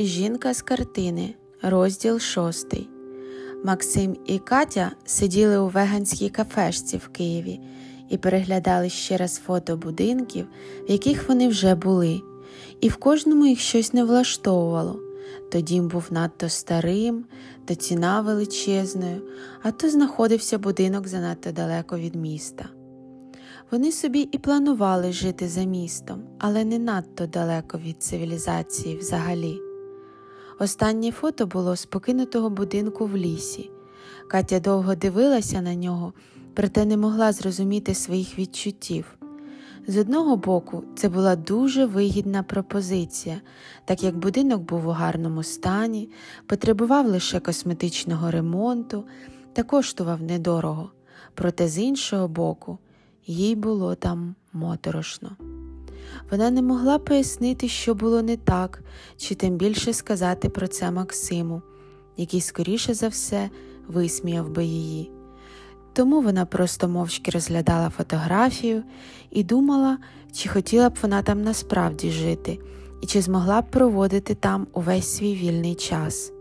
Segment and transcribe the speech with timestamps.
[0.00, 2.88] Жінка з картини, розділ шостий.
[3.64, 7.60] Максим і Катя сиділи у веганській кафешці в Києві
[8.10, 10.46] і переглядали ще раз фото будинків,
[10.88, 12.20] в яких вони вже були,
[12.80, 15.00] і в кожному їх щось не влаштовувало.
[15.52, 17.24] То дім був надто старим,
[17.64, 19.22] то ціна величезною,
[19.62, 22.68] а то знаходився будинок занадто далеко від міста.
[23.70, 29.60] Вони собі і планували жити за містом, але не надто далеко від цивілізації взагалі.
[30.58, 33.70] Останнє фото було з покинутого будинку в лісі.
[34.28, 36.12] Катя довго дивилася на нього,
[36.54, 39.16] проте не могла зрозуміти своїх відчуттів.
[39.88, 43.40] З одного боку, це була дуже вигідна пропозиція,
[43.84, 46.10] так як будинок був у гарному стані,
[46.46, 49.04] потребував лише косметичного ремонту
[49.52, 50.90] та коштував недорого,
[51.34, 52.78] проте з іншого боку,
[53.26, 55.36] їй було там моторошно.
[56.30, 58.82] Вона не могла пояснити, що було не так,
[59.16, 61.62] чи тим більше сказати про це Максиму,
[62.16, 63.50] який, скоріше за все,
[63.88, 65.10] висміяв би її.
[65.92, 68.82] Тому вона просто мовчки розглядала фотографію
[69.30, 69.98] і думала,
[70.32, 72.58] чи хотіла б вона там насправді жити,
[73.02, 76.32] і чи змогла б проводити там увесь свій вільний час.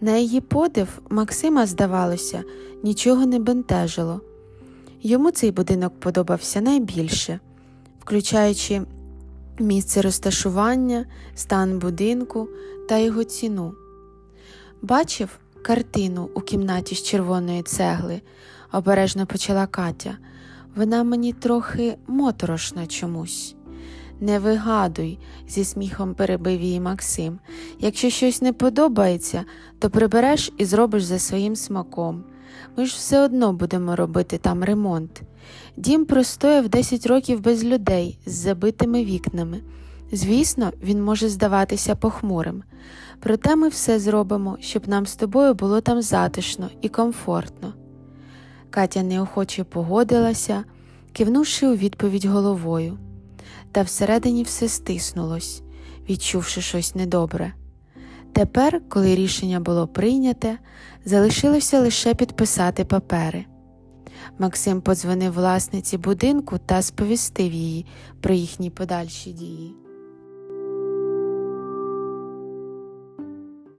[0.00, 2.44] На її подив Максима, здавалося,
[2.82, 4.20] нічого не бентежило.
[5.02, 7.40] Йому цей будинок подобався найбільше,
[8.00, 8.82] включаючи
[9.58, 12.48] місце розташування, стан будинку
[12.88, 13.74] та його ціну.
[14.82, 18.20] Бачив картину у кімнаті з червоної цегли,
[18.72, 20.18] обережно почала Катя.
[20.76, 23.54] Вона мені трохи моторошна чомусь.
[24.20, 27.38] Не вигадуй, зі сміхом перебив її Максим.
[27.78, 29.44] Якщо щось не подобається,
[29.78, 32.24] то прибереш і зробиш за своїм смаком.
[32.76, 35.22] Ми ж все одно будемо робити там ремонт.
[35.76, 39.60] Дім простояв 10 років без людей з забитими вікнами.
[40.12, 42.62] Звісно, він може здаватися похмурим,
[43.20, 47.74] проте ми все зробимо, щоб нам з тобою було там затишно і комфортно.
[48.70, 50.64] Катя неохоче погодилася,
[51.12, 52.98] кивнувши у відповідь головою,
[53.72, 55.62] та всередині все стиснулось,
[56.08, 57.52] відчувши щось недобре.
[58.32, 60.58] Тепер, коли рішення було прийняте,
[61.04, 63.44] залишилося лише підписати папери.
[64.38, 67.86] Максим подзвонив власниці будинку та сповістив її
[68.20, 69.74] про їхні подальші дії.